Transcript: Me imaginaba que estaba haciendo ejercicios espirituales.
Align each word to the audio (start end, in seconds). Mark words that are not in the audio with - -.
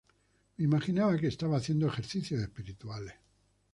Me 0.57 0.63
imaginaba 0.63 1.15
que 1.15 1.27
estaba 1.27 1.57
haciendo 1.57 1.85
ejercicios 1.85 2.41
espirituales. 2.41 3.13